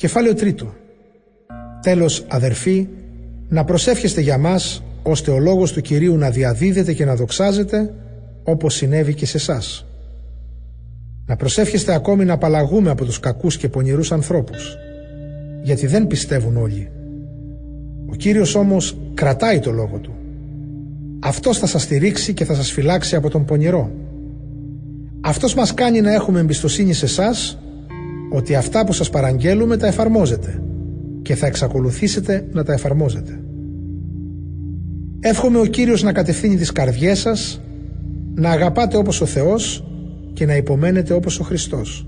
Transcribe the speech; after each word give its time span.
Κεφάλαιο 0.00 0.34
τρίτο. 0.34 0.74
Τέλος 1.82 2.24
αδερφοί, 2.28 2.88
να 3.48 3.64
προσεύχεστε 3.64 4.20
για 4.20 4.38
μας, 4.38 4.82
ώστε 5.02 5.30
ο 5.30 5.38
λόγος 5.38 5.72
του 5.72 5.80
Κυρίου 5.80 6.16
να 6.16 6.30
διαδίδεται 6.30 6.92
και 6.92 7.04
να 7.04 7.16
δοξάζεται, 7.16 7.94
όπως 8.42 8.74
συνέβη 8.74 9.14
και 9.14 9.26
σε 9.26 9.36
εσάς. 9.36 9.86
Να 11.26 11.36
προσεύχεστε 11.36 11.94
ακόμη 11.94 12.24
να 12.24 12.32
απαλλαγούμε 12.32 12.90
από 12.90 13.04
τους 13.04 13.20
κακούς 13.20 13.56
και 13.56 13.68
πονηρούς 13.68 14.12
ανθρώπους, 14.12 14.76
γιατί 15.62 15.86
δεν 15.86 16.06
πιστεύουν 16.06 16.56
όλοι. 16.56 16.90
Ο 18.10 18.14
Κύριος 18.14 18.54
όμως 18.54 18.96
κρατάει 19.14 19.58
το 19.58 19.70
λόγο 19.70 19.98
Του. 19.98 20.14
Αυτός 21.20 21.58
θα 21.58 21.66
σας 21.66 21.82
στηρίξει 21.82 22.34
και 22.34 22.44
θα 22.44 22.54
σας 22.54 22.72
φυλάξει 22.72 23.16
από 23.16 23.30
τον 23.30 23.44
πονηρό. 23.44 23.90
Αυτός 25.20 25.54
μας 25.54 25.74
κάνει 25.74 26.00
να 26.00 26.12
έχουμε 26.12 26.40
εμπιστοσύνη 26.40 26.92
σε 26.92 27.04
εσάς 27.04 27.58
ότι 28.30 28.54
αυτά 28.54 28.84
που 28.84 28.92
σας 28.92 29.10
παραγγέλουμε 29.10 29.76
τα 29.76 29.86
εφαρμόζετε 29.86 30.62
και 31.22 31.34
θα 31.34 31.46
εξακολουθήσετε 31.46 32.48
να 32.52 32.64
τα 32.64 32.72
εφαρμόζετε. 32.72 33.40
Εύχομαι 35.20 35.58
ο 35.58 35.64
Κύριος 35.64 36.02
να 36.02 36.12
κατευθύνει 36.12 36.56
τις 36.56 36.72
καρδιές 36.72 37.18
σας, 37.18 37.60
να 38.34 38.50
αγαπάτε 38.50 38.96
όπως 38.96 39.20
ο 39.20 39.26
Θεός 39.26 39.84
και 40.32 40.46
να 40.46 40.56
υπομένετε 40.56 41.14
όπως 41.14 41.40
ο 41.40 41.44
Χριστός. 41.44 42.06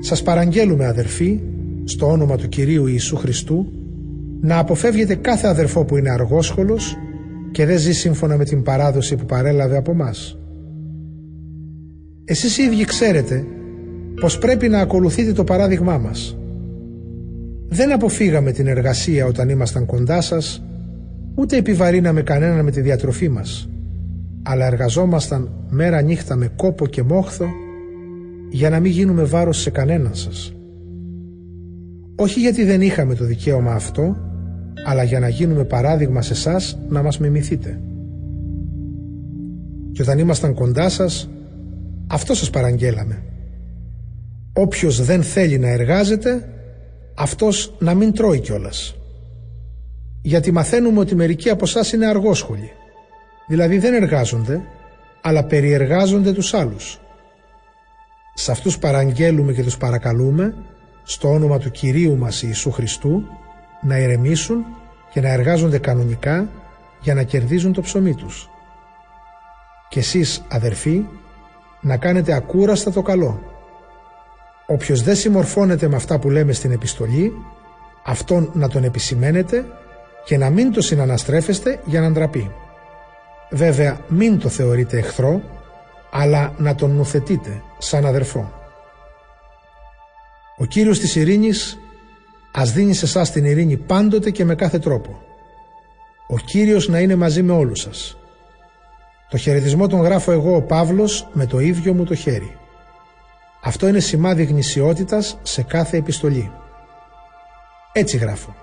Σας 0.00 0.22
παραγγέλουμε 0.22 0.86
αδερφοί, 0.86 1.40
στο 1.84 2.06
όνομα 2.06 2.36
του 2.36 2.48
Κυρίου 2.48 2.86
Ιησού 2.86 3.16
Χριστού, 3.16 3.66
να 4.40 4.58
αποφεύγετε 4.58 5.14
κάθε 5.14 5.48
αδερφό 5.48 5.84
που 5.84 5.96
είναι 5.96 6.10
αργόσχολος 6.10 6.96
και 7.52 7.66
δεν 7.66 7.78
ζει 7.78 7.92
σύμφωνα 7.92 8.36
με 8.36 8.44
την 8.44 8.62
παράδοση 8.62 9.16
που 9.16 9.24
παρέλαβε 9.24 9.76
από 9.76 9.94
μας. 9.94 10.38
Εσείς 12.24 12.58
οι 12.58 12.62
ίδιοι 12.62 12.84
ξέρετε 12.84 13.46
πως 14.20 14.38
πρέπει 14.38 14.68
να 14.68 14.80
ακολουθείτε 14.80 15.32
το 15.32 15.44
παράδειγμά 15.44 15.98
μας. 15.98 16.36
Δεν 17.68 17.92
αποφύγαμε 17.92 18.52
την 18.52 18.66
εργασία 18.66 19.26
όταν 19.26 19.48
ήμασταν 19.48 19.86
κοντά 19.86 20.20
σας, 20.20 20.62
ούτε 21.34 21.56
επιβαρύναμε 21.56 22.22
κανέναν 22.22 22.64
με 22.64 22.70
τη 22.70 22.80
διατροφή 22.80 23.28
μας, 23.28 23.68
αλλά 24.42 24.66
εργαζόμασταν 24.66 25.50
μέρα 25.70 26.00
νύχτα 26.00 26.36
με 26.36 26.52
κόπο 26.56 26.86
και 26.86 27.02
μόχθο 27.02 27.46
για 28.50 28.70
να 28.70 28.80
μην 28.80 28.92
γίνουμε 28.92 29.22
βάρος 29.22 29.60
σε 29.60 29.70
κανέναν 29.70 30.14
σας. 30.14 30.52
Όχι 32.16 32.40
γιατί 32.40 32.64
δεν 32.64 32.80
είχαμε 32.80 33.14
το 33.14 33.24
δικαίωμα 33.24 33.72
αυτό, 33.72 34.16
αλλά 34.86 35.02
για 35.02 35.20
να 35.20 35.28
γίνουμε 35.28 35.64
παράδειγμα 35.64 36.22
σε 36.22 36.32
εσάς 36.32 36.78
να 36.88 37.02
μας 37.02 37.18
μιμηθείτε. 37.18 37.80
Και 39.92 40.02
όταν 40.02 40.18
ήμασταν 40.18 40.54
κοντά 40.54 40.88
σας, 40.88 41.28
αυτό 42.06 42.34
σας 42.34 42.50
παραγγέλαμε. 42.50 43.22
Όποιος 44.60 45.04
δεν 45.04 45.22
θέλει 45.22 45.58
να 45.58 45.68
εργάζεται, 45.68 46.48
αυτός 47.14 47.74
να 47.78 47.94
μην 47.94 48.12
τρώει 48.12 48.40
κιόλας. 48.40 48.96
Γιατί 50.22 50.52
μαθαίνουμε 50.52 51.00
ότι 51.00 51.14
μερικοί 51.14 51.50
από 51.50 51.64
εσάς 51.64 51.92
είναι 51.92 52.06
αργόσχολοι. 52.06 52.70
Δηλαδή 53.48 53.78
δεν 53.78 53.94
εργάζονται, 53.94 54.60
αλλά 55.22 55.44
περιεργάζονται 55.44 56.32
τους 56.32 56.54
άλλους. 56.54 57.00
Σε 58.34 58.50
αυτούς 58.50 58.78
παραγγέλουμε 58.78 59.52
και 59.52 59.62
τους 59.62 59.76
παρακαλούμε, 59.76 60.54
στο 61.02 61.28
όνομα 61.28 61.58
του 61.58 61.70
Κυρίου 61.70 62.16
μας 62.16 62.42
Ιησού 62.42 62.70
Χριστού, 62.70 63.22
να 63.82 63.98
ηρεμήσουν 63.98 64.64
και 65.12 65.20
να 65.20 65.28
εργάζονται 65.28 65.78
κανονικά 65.78 66.48
για 67.00 67.14
να 67.14 67.22
κερδίζουν 67.22 67.72
το 67.72 67.80
ψωμί 67.80 68.14
τους. 68.14 68.50
Και 69.88 69.98
εσείς 69.98 70.42
αδερφοί 70.48 71.04
να 71.80 71.96
κάνετε 71.96 72.32
ακούραστα 72.32 72.90
το 72.92 73.02
καλό. 73.02 73.56
Όποιος 74.70 75.02
δεν 75.02 75.16
συμμορφώνεται 75.16 75.88
με 75.88 75.96
αυτά 75.96 76.18
που 76.18 76.30
λέμε 76.30 76.52
στην 76.52 76.70
επιστολή, 76.70 77.32
αυτόν 78.04 78.50
να 78.54 78.68
τον 78.68 78.84
επισημαίνετε 78.84 79.64
και 80.24 80.36
να 80.36 80.50
μην 80.50 80.72
το 80.72 80.80
συναναστρέφεστε 80.80 81.80
για 81.84 82.00
να 82.00 82.10
ντραπεί. 82.10 82.50
Βέβαια 83.50 84.00
μην 84.08 84.38
το 84.38 84.48
θεωρείτε 84.48 84.98
εχθρό, 84.98 85.42
αλλά 86.10 86.54
να 86.58 86.74
τον 86.74 86.90
νουθετείτε 86.90 87.62
σαν 87.78 88.06
αδερφό. 88.06 88.52
Ο 90.56 90.64
Κύριος 90.64 90.98
της 90.98 91.16
ειρήνης 91.16 91.78
ας 92.52 92.72
δίνει 92.72 92.94
σε 92.94 93.04
εσάς 93.04 93.30
την 93.32 93.44
ειρήνη 93.44 93.76
πάντοτε 93.76 94.30
και 94.30 94.44
με 94.44 94.54
κάθε 94.54 94.78
τρόπο. 94.78 95.22
Ο 96.26 96.38
Κύριος 96.38 96.88
να 96.88 96.98
είναι 97.00 97.14
μαζί 97.14 97.42
με 97.42 97.52
όλους 97.52 97.80
σας. 97.80 98.18
Το 99.30 99.36
χαιρετισμό 99.36 99.86
τον 99.86 100.00
γράφω 100.00 100.32
εγώ 100.32 100.56
ο 100.56 100.62
Παύλος 100.62 101.28
με 101.32 101.46
το 101.46 101.58
ίδιο 101.58 101.92
μου 101.92 102.04
το 102.04 102.14
χέρι. 102.14 102.56
Αυτό 103.68 103.88
είναι 103.88 104.00
σημάδι 104.00 104.44
γνησιότητας 104.44 105.38
σε 105.42 105.62
κάθε 105.62 105.96
επιστολή. 105.96 106.50
Έτσι 107.92 108.16
γράφω. 108.16 108.54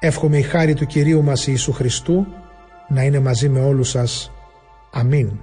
Εύχομαι 0.00 0.38
η 0.38 0.42
χάρη 0.42 0.74
του 0.74 0.86
Κυρίου 0.86 1.22
μας 1.22 1.46
Ιησού 1.46 1.72
Χριστού 1.72 2.26
να 2.88 3.02
είναι 3.02 3.18
μαζί 3.18 3.48
με 3.48 3.60
όλους 3.60 3.88
σας. 3.88 4.32
Αμήν. 4.92 5.40